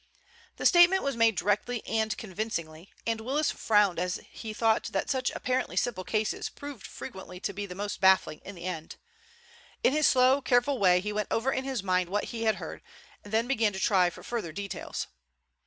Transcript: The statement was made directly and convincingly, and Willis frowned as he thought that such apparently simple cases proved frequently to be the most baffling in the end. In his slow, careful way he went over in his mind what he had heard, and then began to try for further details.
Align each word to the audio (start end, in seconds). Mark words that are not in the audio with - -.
The 0.55 0.65
statement 0.65 1.03
was 1.03 1.15
made 1.15 1.35
directly 1.35 1.85
and 1.85 2.17
convincingly, 2.17 2.91
and 3.05 3.21
Willis 3.21 3.51
frowned 3.51 3.99
as 3.99 4.19
he 4.31 4.51
thought 4.51 4.85
that 4.93 5.11
such 5.11 5.29
apparently 5.29 5.75
simple 5.75 6.03
cases 6.03 6.49
proved 6.49 6.87
frequently 6.87 7.39
to 7.41 7.53
be 7.53 7.67
the 7.67 7.75
most 7.75 8.01
baffling 8.01 8.41
in 8.43 8.55
the 8.55 8.65
end. 8.65 8.95
In 9.83 9.93
his 9.93 10.07
slow, 10.07 10.41
careful 10.41 10.79
way 10.79 11.01
he 11.01 11.13
went 11.13 11.27
over 11.29 11.51
in 11.51 11.65
his 11.65 11.83
mind 11.83 12.09
what 12.09 12.23
he 12.33 12.45
had 12.45 12.55
heard, 12.55 12.81
and 13.23 13.31
then 13.31 13.47
began 13.47 13.73
to 13.73 13.79
try 13.79 14.09
for 14.09 14.23
further 14.23 14.51
details. 14.51 15.05